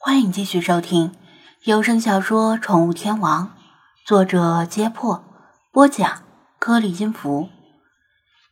[0.00, 1.12] 欢迎继续收听
[1.64, 3.46] 有声小说《宠物天王》，
[4.06, 5.24] 作者：揭破，
[5.72, 6.22] 播讲：
[6.60, 7.48] 颗粒音符，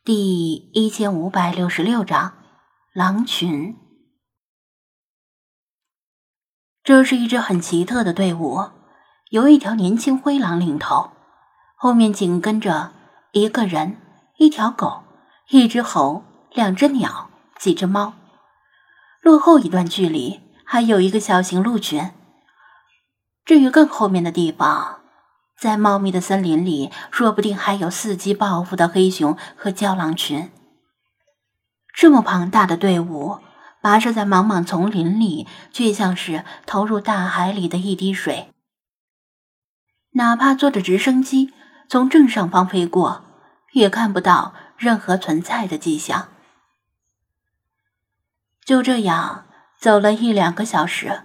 [0.03, 2.33] 第一千五百六十六章：
[2.93, 3.77] 狼群。
[6.83, 8.69] 这是一支很奇特的队伍，
[9.29, 11.11] 由一条年轻灰狼领头，
[11.77, 12.91] 后面紧跟着
[13.31, 13.95] 一个人、
[14.35, 15.03] 一条狗、
[15.47, 18.13] 一只猴、两只鸟、几只猫。
[19.21, 20.41] 落后一段距离。
[20.69, 22.11] 还有一个小型鹿群。
[23.45, 24.99] 至于更后面的地方，
[25.57, 30.51] 在茂密的森林里，说不定还有伺机报复的黑熊和郊狼群。
[31.93, 33.39] 这么庞大的队伍，
[33.81, 38.53] 跋涉在茫茫丛林里，却像是投入大海里的一滴水。
[40.11, 41.53] 哪怕坐着直升机
[41.87, 43.23] 从正上方飞过，
[43.71, 46.27] 也看不到任何存在的迹象。
[48.65, 49.45] 就这样。
[49.79, 51.23] 走了一两个小时，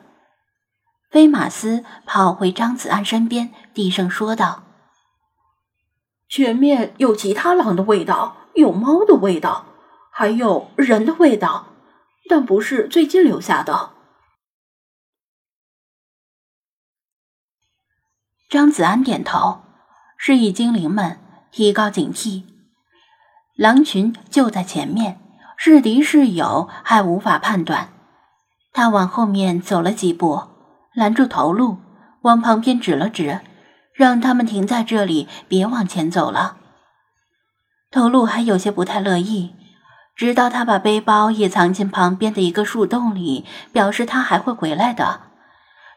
[1.10, 4.64] 菲马斯跑回张子安身边，低声说道
[6.28, 9.64] ：“前面有其他狼的味道，有猫的味道，
[10.10, 11.68] 还有人的味道，
[12.28, 13.92] 但不是最近留下的。”
[18.50, 19.62] 张子安点头，
[20.18, 21.18] 示意精灵们
[21.50, 22.44] 提高警惕。
[23.54, 25.18] 狼群就在前面，
[25.56, 27.91] 是敌是友还无法判断。
[28.72, 30.42] 他往后面走了几步，
[30.94, 31.78] 拦住头鹿，
[32.22, 33.40] 往旁边指了指，
[33.94, 36.56] 让他们停在这里，别往前走了。
[37.90, 39.54] 头鹿还有些不太乐意，
[40.16, 45.20] 直到他把背包也藏进旁边的一个树洞里，表示他还会回来的。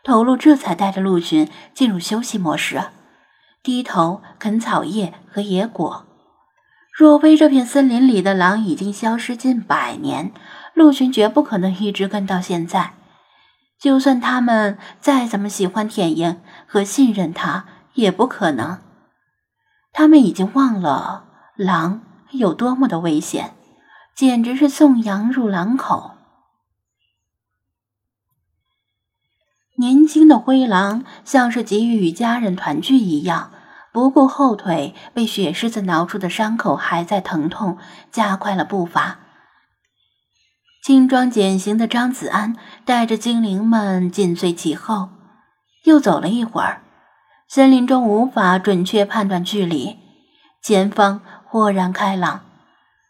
[0.04, 2.84] 头鹿这才带着鹿群进入休息模式，
[3.64, 6.06] 低头啃草叶和野果。
[6.92, 10.32] 若非这片森林里的狼已经消失近百年。
[10.76, 12.94] 陆群绝不可能一直跟到现在，
[13.80, 16.36] 就算他们再怎么喜欢舔蝇
[16.68, 18.80] 和信任他，也不可能。
[19.94, 21.26] 他们已经忘了
[21.56, 23.56] 狼有多么的危险，
[24.14, 26.12] 简直是送羊入狼口。
[29.78, 33.52] 年轻的灰狼像是急于与家人团聚一样，
[33.94, 37.78] 不顾后腿被雪狮子挠出的伤口还在疼痛，
[38.12, 39.20] 加快了步伐。
[40.86, 45.10] 轻装简行的张子安带着精灵们紧随其后，
[45.86, 46.84] 又走了一会儿，
[47.48, 49.98] 森林中无法准确判断距离，
[50.62, 52.42] 前方豁然开朗，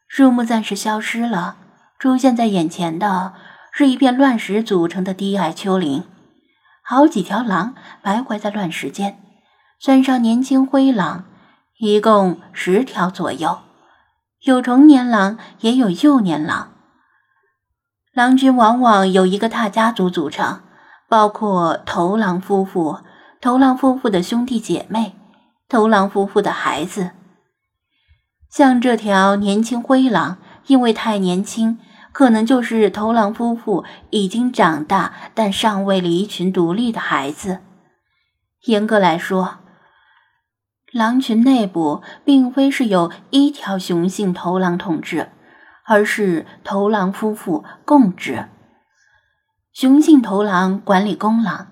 [0.08, 1.58] 树木暂时消失了，
[2.00, 3.34] 出现在眼前的
[3.74, 6.06] 是一片乱石组成的低矮丘陵，
[6.81, 9.19] 好几条狼徘徊在乱石间，
[9.81, 11.25] 算上年轻灰狼，
[11.80, 13.59] 一共十条左右，
[14.44, 16.72] 有成年狼，也有幼年狼。
[18.16, 20.62] 狼群往往由一个大家族组成，
[21.09, 23.00] 包括头狼夫妇、
[23.42, 25.16] 头狼夫妇的兄弟姐妹、
[25.68, 27.12] 头狼夫妇的孩子。
[28.50, 30.38] 像这条年轻灰狼，
[30.68, 31.78] 因为太年轻，
[32.14, 37.59] 可能就是头狼夫妇已经长大但尚未离群独立的孩子。
[38.68, 39.58] 严格来说，
[40.94, 45.32] 狼群内部并非是由一条雄性头狼统治。
[45.88, 48.47] 而是头狼夫妇共治，
[49.72, 51.68] 雄性头狼管理公狼，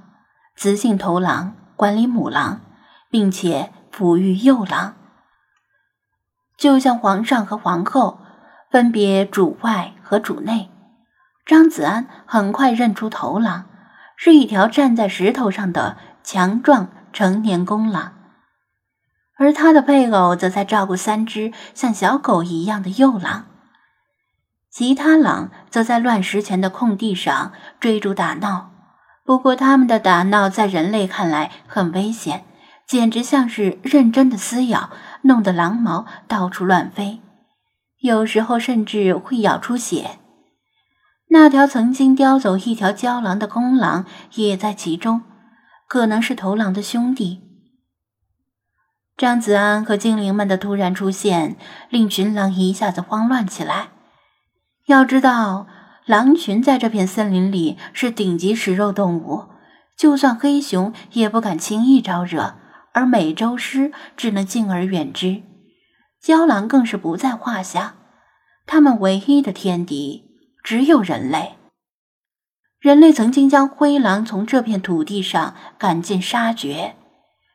[0.56, 2.62] 雌性头狼管理母狼，
[3.10, 4.94] 并且抚育幼狼。
[6.56, 8.20] 就像皇上和皇后
[8.70, 10.70] 分别主外和主内，
[11.46, 13.66] 张子安很快认出头狼
[14.16, 18.14] 是一条站在石头上的强壮成年公狼，
[19.38, 23.46] 而他的配偶则在照顾三只像小狗一样的幼狼。
[24.74, 28.72] 其他狼则在乱石前的空地上追逐打闹，
[29.24, 32.44] 不过他们的打闹在人类看来很危险，
[32.88, 34.90] 简直像是认真的撕咬，
[35.22, 37.22] 弄得狼毛到处乱飞，
[38.00, 40.18] 有时候甚至会咬出血。
[41.30, 45.22] 那条曾经叼走一条郊狼的公狼也在其中，
[45.88, 47.42] 可能是头狼的兄弟。
[49.16, 51.58] 张子安和精灵们的突然出现，
[51.92, 53.90] 令群狼一下子慌乱起来。
[54.88, 55.66] 要知道，
[56.06, 59.46] 狼群在这片森林里是顶级食肉动物，
[59.98, 62.56] 就算黑熊也不敢轻易招惹，
[62.92, 65.42] 而美洲狮只能敬而远之，
[66.22, 67.96] 郊狼更是不在话下。
[68.66, 70.26] 他们唯一的天敌
[70.62, 71.54] 只有人类。
[72.82, 76.96] 人类曾经将灰狼从这片土地上赶尽杀绝，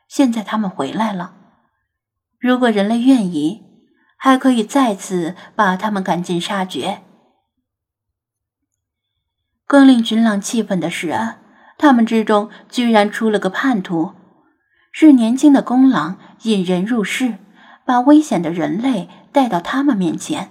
[0.09, 1.35] 现在他们回来了。
[2.41, 3.63] 如果人类愿意，
[4.17, 7.03] 还可以再次把他们赶尽杀绝。
[9.69, 11.35] 更令群狼气愤的是，
[11.77, 14.15] 他们之中居然出了个叛徒，
[14.91, 17.35] 是年轻的公狼引人入室，
[17.85, 20.49] 把危险的人类带到他们面前。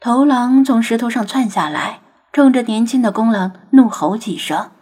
[0.00, 2.00] 头狼从石头上窜下来，
[2.32, 4.72] 冲着年轻的公狼怒吼几声，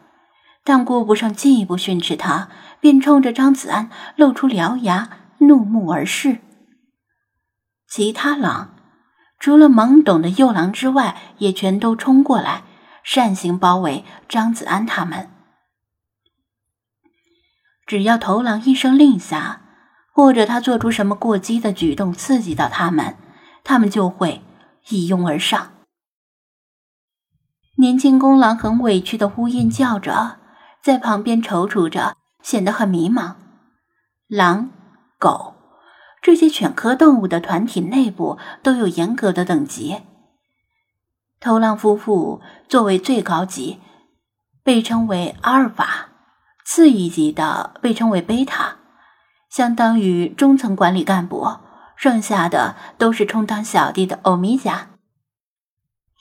[0.64, 2.48] 但顾不上进一步训斥他，
[2.80, 5.10] 便冲着张子安露出獠牙，
[5.40, 6.38] 怒目而视。
[7.86, 8.74] 其他狼
[9.44, 12.62] 除了懵懂的幼狼之外，也全都冲过来，
[13.02, 15.28] 扇形包围张子安他们。
[17.84, 19.60] 只要头狼一声令下，
[20.14, 23.18] 或者他做出什么过激的举动刺激到他们，
[23.62, 24.42] 他们就会。
[24.88, 25.72] 一拥而上，
[27.76, 30.38] 年轻公狼很委屈的呼咽叫着，
[30.82, 33.34] 在旁边踌躇着，显得很迷茫。
[34.26, 34.70] 狼、
[35.18, 35.53] 狗
[36.24, 40.00] 这些犬科动物的团体内部都有严格的等级。
[41.38, 43.78] 头狼夫妇作为最高级，
[44.62, 46.08] 被称为阿尔法；
[46.64, 48.78] 次一级的被称为贝塔，
[49.50, 51.58] 相当于中层管理干部。
[51.94, 54.88] 剩下的都是充当小弟的欧米伽。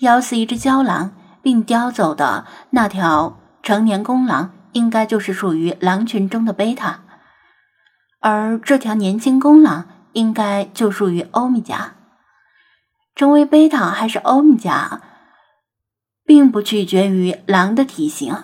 [0.02, 7.00] 咬死一只郊狼并叼走的那条成年公狼，应该就是属于狼群中的贝塔，
[8.20, 11.95] 而这条年轻公狼应该就属于欧米伽。
[13.15, 15.01] 成为贝塔还是欧米伽，
[16.25, 18.36] 并不取决于狼的体型，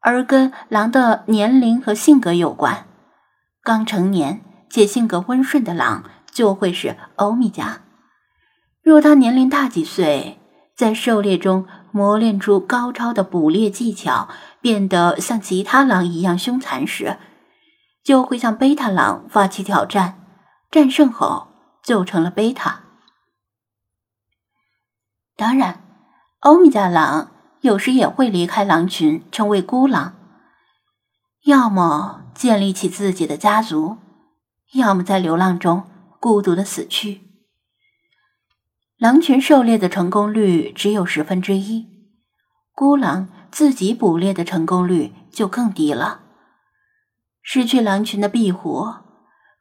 [0.00, 2.86] 而跟狼的年龄和性格有关。
[3.62, 6.04] 刚成年且性格温顺的狼。
[6.36, 7.80] 就会是欧米伽。
[8.82, 10.38] 若他年龄大几岁，
[10.76, 14.28] 在狩猎中磨练出高超的捕猎技巧，
[14.60, 17.16] 变得像其他狼一样凶残时，
[18.04, 20.25] 就会向贝塔狼发起挑战，
[20.76, 21.48] 战胜后
[21.82, 22.82] 就成了贝塔。
[25.34, 25.82] 当然，
[26.40, 27.30] 欧米伽狼
[27.62, 30.14] 有时也会离开狼群，成为孤狼，
[31.44, 33.96] 要么建立起自己的家族，
[34.74, 35.84] 要么在流浪中。
[36.20, 37.22] 孤独的死去。
[38.98, 41.86] 狼群狩猎的成功率只有十分之一，
[42.74, 46.20] 孤狼自己捕猎的成功率就更低了。
[47.40, 49.05] 失去狼群的庇护，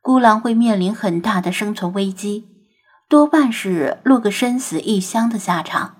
[0.05, 2.47] 孤狼会面临很大的生存危机，
[3.09, 5.97] 多半是落个身死异乡的下场，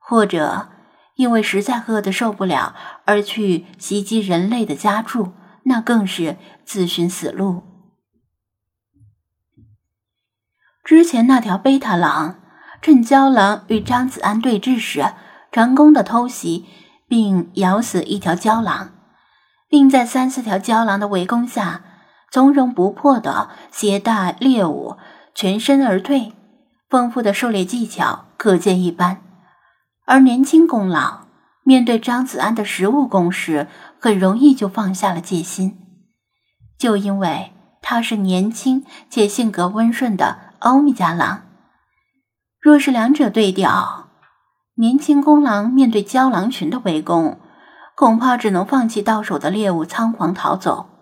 [0.00, 0.70] 或者
[1.14, 2.74] 因为实在饿得受不了
[3.04, 5.34] 而去袭击人类的家畜，
[5.66, 7.62] 那更是自寻死路。
[10.82, 12.40] 之前那条贝塔狼
[12.82, 15.12] 趁郊狼与张子安对峙时，
[15.52, 16.66] 成功的偷袭
[17.06, 18.94] 并咬死一条郊狼，
[19.68, 21.84] 并在三四条郊狼的围攻下，
[22.30, 24.96] 从容不迫的携带猎物
[25.34, 26.32] 全身而退，
[26.88, 29.22] 丰富的狩猎技巧可见一斑。
[30.06, 31.28] 而年轻公狼
[31.62, 35.78] 面对张子安的食物攻势，很容易就放下了戒心，
[36.78, 40.48] 就因为他是年轻且性格温顺的。
[40.60, 41.42] 欧米伽狼，
[42.60, 44.08] 若是两者对调，
[44.74, 47.38] 年轻公狼面对郊狼群的围攻，
[47.94, 50.97] 恐怕只能放弃到手的猎物，仓皇逃走；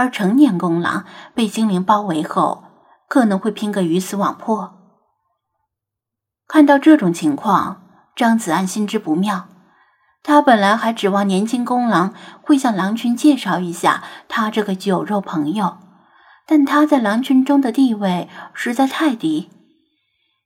[0.00, 1.04] 而成年公狼
[1.34, 2.64] 被精灵包围后，
[3.06, 4.78] 可能会拼个鱼死网破。
[6.48, 7.82] 看到这种情况，
[8.16, 9.46] 张子安心知不妙。
[10.22, 15.76] 他本来还指望年轻公狼会向狼群介绍一下他这个酒肉朋友。
[16.46, 19.50] 但他在狼群中的地位实在太低，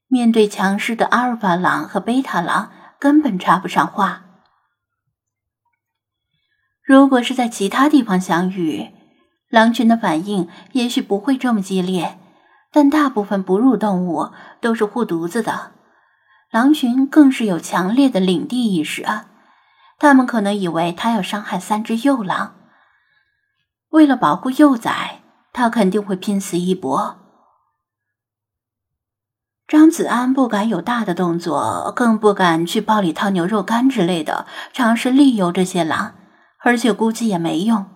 [0.08, 4.24] 面对强势的阿尔法狼和贝塔狼，根本插不上话。
[6.82, 8.90] 如果是在其他地方相遇，
[9.54, 12.18] 狼群的反应也许不会这么激烈，
[12.72, 15.70] 但大部分哺乳动物都是护犊子的，
[16.50, 19.26] 狼群更是有强烈的领地意识啊！
[20.00, 22.56] 他们可能以为他要伤害三只幼狼，
[23.90, 25.20] 为了保护幼崽。
[25.52, 27.18] 他肯定会拼死一搏。
[29.68, 36.16] 张子安不敢有大的动作，更不敢去包里掏牛肉干之类的，尝试利诱这些狼，
[36.64, 37.86] 而且估计也没用，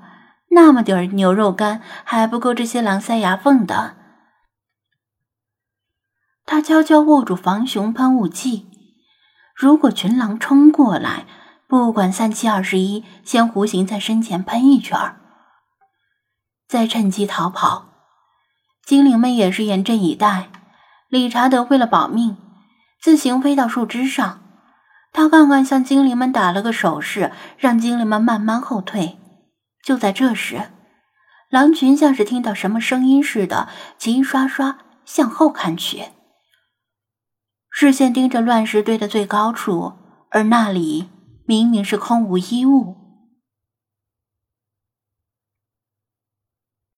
[0.50, 3.96] 那么点儿牛肉干还不够这些狼塞牙缝的。
[6.46, 8.66] 他悄悄握住防熊喷雾器，
[9.54, 11.26] 如果群狼冲过来，
[11.66, 15.20] 不管三七二十一，先弧形在身前喷一圈儿。
[16.66, 17.88] 再趁机逃跑，
[18.84, 20.48] 精灵们也是严阵以待。
[21.08, 22.36] 理查德为了保命，
[23.00, 24.40] 自行飞到树枝上。
[25.12, 29.18] 他刚刚向精灵们打了个手势，让精灵们慢慢后退。
[29.88, 30.70] 就在这时，
[31.48, 36.02] 狼群像是听到什么声音似的，齐刷刷向后看去，
[37.70, 39.94] 视线盯着乱石堆的最高处，
[40.30, 41.08] 而那里
[41.46, 42.97] 明明是空无一物。